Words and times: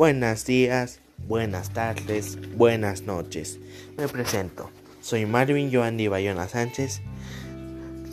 Buenos 0.00 0.46
días, 0.46 0.98
buenas 1.28 1.74
tardes, 1.74 2.38
buenas 2.56 3.02
noches. 3.02 3.58
Me 3.98 4.08
presento. 4.08 4.70
Soy 5.02 5.26
Marvin 5.26 5.70
Joandy 5.70 6.08
Bayona 6.08 6.48
Sánchez 6.48 7.02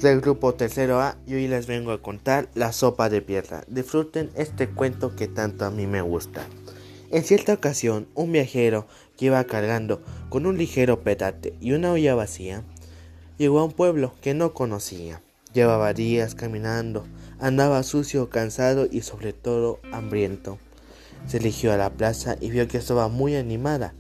del 0.02 0.20
grupo 0.20 0.54
Tercero 0.54 1.00
A 1.00 1.16
y 1.26 1.36
hoy 1.36 1.48
les 1.48 1.66
vengo 1.66 1.94
a 1.94 2.02
contar 2.02 2.50
La 2.56 2.74
sopa 2.74 3.08
de 3.08 3.22
piedra. 3.22 3.64
Disfruten 3.70 4.32
este 4.36 4.68
cuento 4.68 5.16
que 5.16 5.30
tanto 5.30 5.64
a 5.64 5.72
mí 5.72 5.88
me 5.88 6.02
gusta. 6.02 6.46
En 7.10 7.24
cierta 7.24 7.54
ocasión, 7.54 8.10
un 8.16 8.34
viajero 8.34 8.86
que 9.16 9.28
iba 9.28 9.42
cargando 9.46 10.02
con 10.28 10.46
un 10.46 10.58
ligero 10.58 11.04
petate 11.04 11.54
y 11.62 11.72
una 11.72 11.94
olla 11.94 12.16
vacía, 12.16 12.64
llegó 13.38 13.60
a 13.60 13.64
un 13.64 13.72
pueblo 13.72 14.14
que 14.20 14.34
no 14.34 14.54
conocía. 14.54 15.22
Llevaba 15.54 15.94
días 15.94 16.36
caminando, 16.36 17.08
andaba 17.40 17.82
sucio, 17.84 18.30
cansado 18.30 18.90
y 18.92 19.04
sobre 19.04 19.32
todo 19.32 19.80
hambriento. 19.94 20.60
Se 21.26 21.40
dirigió 21.40 21.74
a 21.74 21.78
la 21.78 21.90
plaza 21.90 22.38
y 22.40 22.52
vio 22.52 22.68
que 22.68 22.78
estaba 22.78 23.08
muy 23.08 23.36
animada. 23.36 23.94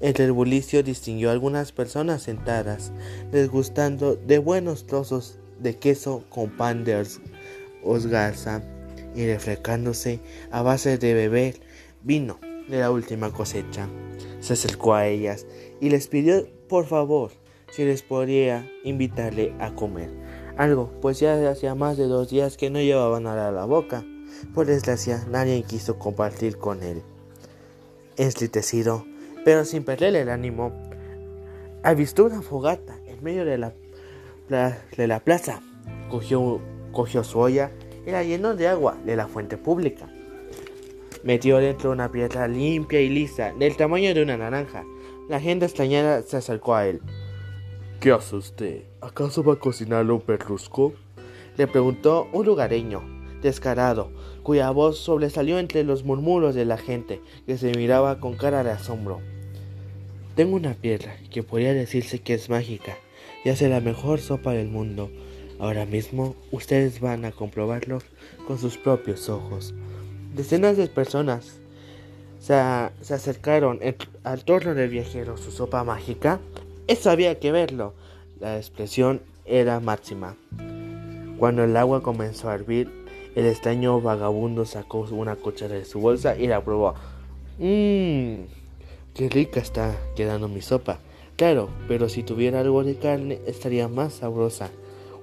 Entre 0.00 0.24
el 0.24 0.32
bullicio 0.32 0.82
distinguió 0.82 1.30
a 1.30 1.32
algunas 1.32 1.72
personas 1.72 2.22
sentadas, 2.22 2.92
desgustando 3.30 4.16
de 4.16 4.38
buenos 4.38 4.86
trozos 4.86 5.38
de 5.60 5.76
queso 5.76 6.24
con 6.28 6.50
pan 6.50 6.84
de 6.84 7.06
osgarza 7.82 8.62
y 9.14 9.26
refrescándose 9.26 10.20
a 10.50 10.62
base 10.62 10.98
de 10.98 11.14
beber 11.14 11.60
vino 12.02 12.38
de 12.68 12.80
la 12.80 12.90
última 12.90 13.30
cosecha. 13.30 13.88
Se 14.40 14.54
acercó 14.54 14.94
a 14.94 15.06
ellas 15.06 15.46
y 15.80 15.90
les 15.90 16.08
pidió 16.08 16.46
por 16.68 16.86
favor 16.86 17.30
si 17.70 17.84
les 17.84 18.02
podría 18.02 18.68
invitarle 18.84 19.54
a 19.58 19.74
comer 19.74 20.10
algo, 20.56 20.90
pues 21.00 21.18
ya 21.18 21.50
hacía 21.50 21.74
más 21.74 21.96
de 21.96 22.06
dos 22.06 22.30
días 22.30 22.56
que 22.56 22.70
no 22.70 22.80
llevaban 22.80 23.24
nada 23.24 23.48
a 23.48 23.52
la 23.52 23.64
boca. 23.64 24.04
Por 24.54 24.66
desgracia, 24.66 25.24
nadie 25.30 25.62
quiso 25.62 25.98
compartir 25.98 26.58
con 26.58 26.82
él. 26.82 27.02
Enslitecido, 28.16 29.04
pero 29.44 29.64
sin 29.64 29.84
perder 29.84 30.14
el 30.16 30.28
ánimo, 30.28 30.72
avistó 31.82 32.24
una 32.24 32.42
fogata 32.42 32.96
en 33.06 33.22
medio 33.22 33.44
de 33.44 33.58
la, 33.58 33.74
de 34.96 35.06
la 35.06 35.20
plaza. 35.20 35.60
Cogió, 36.10 36.60
cogió 36.92 37.24
su 37.24 37.38
olla 37.38 37.70
y 38.06 38.10
la 38.10 38.22
llenó 38.22 38.54
de 38.54 38.68
agua 38.68 38.96
de 39.04 39.16
la 39.16 39.26
fuente 39.26 39.56
pública. 39.56 40.08
Metió 41.22 41.58
dentro 41.58 41.90
una 41.90 42.12
piedra 42.12 42.46
limpia 42.48 43.00
y 43.00 43.08
lisa, 43.08 43.52
del 43.58 43.76
tamaño 43.76 44.12
de 44.14 44.22
una 44.22 44.36
naranja. 44.36 44.84
La 45.28 45.40
gente 45.40 45.64
extrañada 45.64 46.22
se 46.22 46.36
acercó 46.36 46.74
a 46.74 46.86
él. 46.86 47.00
¿Qué 47.98 48.12
hace 48.12 48.36
usted? 48.36 48.82
¿Acaso 49.00 49.42
va 49.42 49.54
a 49.54 49.58
cocinarle 49.58 50.12
un 50.12 50.20
perrusco? 50.20 50.92
Le 51.56 51.66
preguntó 51.66 52.28
un 52.32 52.44
lugareño, 52.44 53.02
descarado, 53.44 54.10
cuya 54.42 54.70
voz 54.70 54.98
sobresalió 54.98 55.60
entre 55.60 55.84
los 55.84 56.02
murmuros 56.02 56.56
de 56.56 56.64
la 56.64 56.76
gente 56.76 57.20
que 57.46 57.56
se 57.56 57.72
miraba 57.76 58.18
con 58.18 58.34
cara 58.34 58.64
de 58.64 58.72
asombro. 58.72 59.20
Tengo 60.34 60.56
una 60.56 60.74
piedra 60.74 61.16
que 61.30 61.44
podría 61.44 61.72
decirse 61.72 62.18
que 62.18 62.34
es 62.34 62.50
mágica 62.50 62.96
y 63.44 63.50
hace 63.50 63.68
la 63.68 63.80
mejor 63.80 64.18
sopa 64.18 64.52
del 64.52 64.68
mundo. 64.68 65.10
Ahora 65.60 65.86
mismo 65.86 66.34
ustedes 66.50 66.98
van 66.98 67.24
a 67.24 67.30
comprobarlo 67.30 68.00
con 68.48 68.58
sus 68.58 68.76
propios 68.76 69.28
ojos. 69.28 69.74
Decenas 70.34 70.76
de 70.76 70.88
personas 70.88 71.60
se, 72.40 72.60
se 73.00 73.14
acercaron 73.14 73.78
al 74.24 74.44
torno 74.44 74.74
del 74.74 74.90
viajero. 74.90 75.36
Su 75.36 75.52
sopa 75.52 75.84
mágica 75.84 76.40
eso 76.86 77.10
había 77.10 77.38
que 77.38 77.50
verlo. 77.50 77.94
La 78.40 78.58
expresión 78.58 79.22
era 79.46 79.80
máxima. 79.80 80.36
Cuando 81.38 81.64
el 81.64 81.76
agua 81.78 82.02
comenzó 82.02 82.50
a 82.50 82.54
hervir, 82.54 83.03
el 83.34 83.46
extraño 83.46 84.00
vagabundo 84.00 84.64
sacó 84.64 85.06
una 85.10 85.36
cuchara 85.36 85.74
de 85.74 85.84
su 85.84 86.00
bolsa 86.00 86.36
y 86.36 86.46
la 86.46 86.62
probó. 86.62 86.94
Mmm, 87.58 88.44
qué 89.14 89.28
rica 89.28 89.60
está 89.60 89.96
quedando 90.16 90.48
mi 90.48 90.62
sopa. 90.62 90.98
Claro, 91.36 91.68
pero 91.88 92.08
si 92.08 92.22
tuviera 92.22 92.60
algo 92.60 92.84
de 92.84 92.96
carne 92.96 93.40
estaría 93.46 93.88
más 93.88 94.14
sabrosa. 94.14 94.70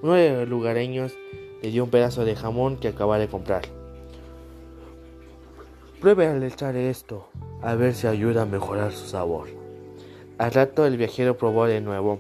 Uno 0.02 0.14
de 0.14 0.32
los 0.32 0.50
lugareños 0.50 1.14
le 1.62 1.72
dio 1.72 1.84
un 1.84 1.90
pedazo 1.90 2.26
de 2.26 2.36
jamón 2.36 2.78
que 2.78 2.90
acaba 2.90 3.18
de 3.18 3.28
comprar. 3.28 3.64
Pruebe 6.02 6.28
al 6.28 6.42
echar 6.44 6.76
esto, 6.76 7.28
a 7.62 7.76
ver 7.76 7.94
si 7.94 8.08
ayuda 8.08 8.42
a 8.42 8.46
mejorar 8.46 8.92
su 8.92 9.08
sabor. 9.08 9.50
Al 10.38 10.52
rato 10.52 10.86
el 10.88 10.98
viajero 10.98 11.38
probó 11.38 11.68
de 11.68 11.80
nuevo. 11.80 12.20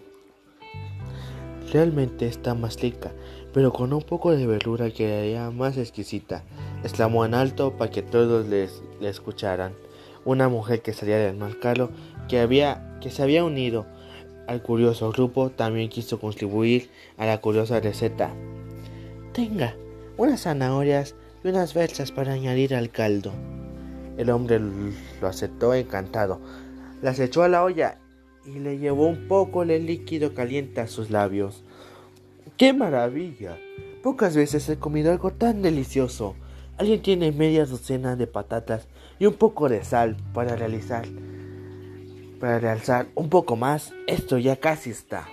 Realmente 1.71 2.27
está 2.27 2.53
más 2.53 2.81
rica, 2.81 3.13
pero 3.53 3.71
con 3.71 3.93
un 3.93 4.01
poco 4.01 4.31
de 4.31 4.45
verdura 4.45 4.91
quedaría 4.91 5.49
más 5.51 5.77
exquisita. 5.77 6.43
Exclamó 6.83 7.23
en 7.25 7.33
alto 7.33 7.77
para 7.77 7.89
que 7.89 8.01
todos 8.01 8.45
le 8.47 8.67
escucharan. 9.01 9.73
Una 10.25 10.49
mujer 10.49 10.81
que 10.81 10.91
salía 10.91 11.17
del 11.17 11.37
mercado, 11.37 11.89
que, 12.27 12.39
había, 12.39 12.97
que 12.99 13.09
se 13.09 13.23
había 13.23 13.45
unido 13.45 13.85
al 14.47 14.61
curioso 14.61 15.11
grupo, 15.13 15.49
también 15.49 15.87
quiso 15.87 16.19
contribuir 16.19 16.89
a 17.17 17.25
la 17.25 17.39
curiosa 17.39 17.79
receta. 17.79 18.33
Tenga 19.31 19.73
unas 20.17 20.41
zanahorias 20.41 21.15
y 21.41 21.47
unas 21.47 21.73
versas 21.73 22.11
para 22.11 22.33
añadir 22.33 22.75
al 22.75 22.89
caldo. 22.89 23.31
El 24.17 24.29
hombre 24.29 24.59
lo 24.59 25.27
aceptó 25.27 25.73
encantado. 25.73 26.41
Las 27.01 27.19
echó 27.19 27.43
a 27.43 27.47
la 27.47 27.63
olla 27.63 27.97
y 28.45 28.59
le 28.59 28.77
llevó 28.77 29.07
un 29.07 29.27
poco 29.27 29.65
de 29.65 29.79
líquido 29.79 30.33
caliente 30.33 30.81
a 30.81 30.87
sus 30.87 31.09
labios. 31.09 31.63
¡Qué 32.57 32.73
maravilla! 32.73 33.57
Pocas 34.03 34.35
veces 34.35 34.67
he 34.69 34.77
comido 34.77 35.11
algo 35.11 35.31
tan 35.31 35.61
delicioso. 35.61 36.35
Alguien 36.77 37.01
tiene 37.01 37.31
media 37.31 37.65
docena 37.65 38.15
de 38.15 38.27
patatas 38.27 38.87
y 39.19 39.27
un 39.27 39.35
poco 39.35 39.69
de 39.69 39.83
sal 39.83 40.17
para 40.33 40.55
realizar. 40.55 41.05
Para 42.39 42.59
realzar 42.59 43.07
un 43.13 43.29
poco 43.29 43.55
más, 43.55 43.93
esto 44.07 44.39
ya 44.39 44.55
casi 44.55 44.89
está. 44.89 45.27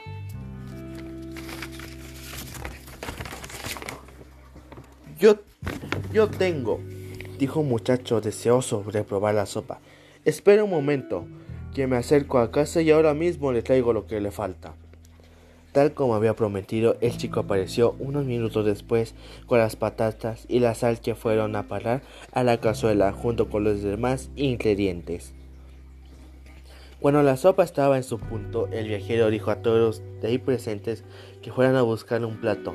Yo, 5.18 5.40
yo 6.12 6.28
tengo, 6.28 6.80
dijo 7.38 7.60
un 7.60 7.68
muchacho 7.68 8.20
deseoso 8.20 8.84
de 8.92 9.02
probar 9.02 9.34
la 9.34 9.46
sopa. 9.46 9.80
Espera 10.24 10.62
un 10.62 10.70
momento, 10.70 11.26
me 11.86 11.96
acerco 11.96 12.38
a 12.38 12.50
casa 12.50 12.82
y 12.82 12.90
ahora 12.90 13.14
mismo 13.14 13.52
le 13.52 13.62
traigo 13.62 13.92
lo 13.92 14.06
que 14.06 14.20
le 14.20 14.30
falta. 14.30 14.74
Tal 15.72 15.92
como 15.92 16.14
había 16.14 16.34
prometido, 16.34 16.96
el 17.00 17.16
chico 17.16 17.40
apareció 17.40 17.94
unos 17.98 18.24
minutos 18.24 18.64
después 18.64 19.14
con 19.46 19.58
las 19.58 19.76
patatas 19.76 20.44
y 20.48 20.60
la 20.60 20.74
sal 20.74 21.00
que 21.00 21.14
fueron 21.14 21.54
a 21.56 21.68
parar 21.68 22.02
a 22.32 22.42
la 22.42 22.58
cazuela 22.58 23.12
junto 23.12 23.48
con 23.48 23.64
los 23.64 23.82
demás 23.82 24.30
ingredientes. 24.34 25.34
Cuando 27.00 27.22
la 27.22 27.36
sopa 27.36 27.62
estaba 27.62 27.96
en 27.96 28.02
su 28.02 28.18
punto, 28.18 28.66
el 28.72 28.88
viajero 28.88 29.30
dijo 29.30 29.52
a 29.52 29.62
todos 29.62 30.02
de 30.20 30.28
ahí 30.28 30.38
presentes 30.38 31.04
que 31.42 31.52
fueran 31.52 31.76
a 31.76 31.82
buscar 31.82 32.24
un 32.24 32.40
plato. 32.40 32.74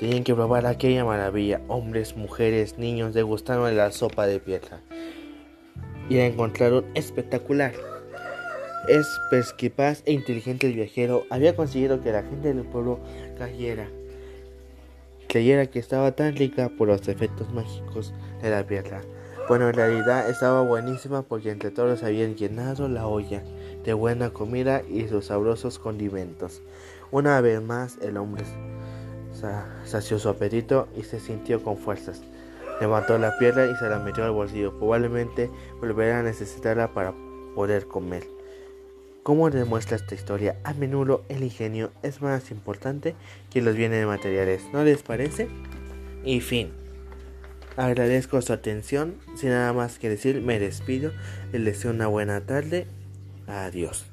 Tenían 0.00 0.24
que 0.24 0.34
probar 0.34 0.66
aquella 0.66 1.04
maravilla. 1.04 1.60
Hombres, 1.68 2.16
mujeres, 2.16 2.76
niños 2.76 3.14
degustaron 3.14 3.76
la 3.76 3.92
sopa 3.92 4.26
de 4.26 4.40
piedra 4.40 4.80
y 6.08 6.16
la 6.16 6.26
encontraron 6.26 6.86
espectacular. 6.94 7.91
Es 8.88 9.06
perspicaz 9.30 10.02
e 10.06 10.12
inteligente 10.12 10.66
el 10.66 10.74
viajero, 10.74 11.24
había 11.30 11.54
conseguido 11.54 12.00
que 12.00 12.10
la 12.10 12.22
gente 12.22 12.52
del 12.52 12.64
pueblo 12.64 12.98
cayera, 13.38 13.88
creyera 15.28 15.66
que 15.66 15.78
estaba 15.78 16.12
tan 16.12 16.34
rica 16.34 16.68
por 16.76 16.88
los 16.88 17.06
efectos 17.06 17.52
mágicos 17.52 18.12
de 18.42 18.50
la 18.50 18.66
piedra. 18.66 19.02
Bueno, 19.48 19.68
en 19.68 19.74
realidad 19.74 20.28
estaba 20.28 20.62
buenísima 20.62 21.22
porque 21.22 21.50
entre 21.50 21.70
todos 21.70 22.02
habían 22.02 22.34
llenado 22.34 22.88
la 22.88 23.06
olla 23.06 23.42
de 23.84 23.92
buena 23.92 24.30
comida 24.30 24.82
y 24.88 25.06
sus 25.06 25.26
sabrosos 25.26 25.78
condimentos. 25.78 26.60
Una 27.12 27.40
vez 27.40 27.62
más 27.62 27.98
el 28.02 28.16
hombre 28.16 28.44
sació 29.84 30.18
su 30.18 30.28
apetito 30.28 30.88
y 30.96 31.02
se 31.02 31.20
sintió 31.20 31.62
con 31.62 31.76
fuerzas. 31.76 32.22
Levantó 32.80 33.16
la 33.16 33.38
piedra 33.38 33.66
y 33.66 33.76
se 33.76 33.88
la 33.88 34.00
metió 34.00 34.24
al 34.24 34.32
bolsillo. 34.32 34.76
Probablemente 34.76 35.50
volverá 35.80 36.18
a 36.18 36.22
necesitarla 36.22 36.92
para 36.92 37.14
poder 37.54 37.86
comer. 37.86 38.41
Como 39.22 39.50
demuestra 39.50 39.96
esta 39.96 40.16
historia, 40.16 40.56
a 40.64 40.74
menudo 40.74 41.24
el 41.28 41.44
ingenio 41.44 41.92
es 42.02 42.20
más 42.22 42.50
importante 42.50 43.14
que 43.50 43.62
los 43.62 43.76
bienes 43.76 44.04
materiales, 44.04 44.62
¿no 44.72 44.82
les 44.82 45.02
parece? 45.02 45.48
Y 46.24 46.40
fin. 46.40 46.72
Agradezco 47.76 48.42
su 48.42 48.52
atención. 48.52 49.14
Sin 49.36 49.50
nada 49.50 49.72
más 49.72 49.98
que 49.98 50.08
decir, 50.08 50.40
me 50.40 50.58
despido. 50.58 51.12
Les 51.52 51.64
deseo 51.64 51.90
una 51.90 52.06
buena 52.06 52.40
tarde. 52.42 52.86
Adiós. 53.46 54.11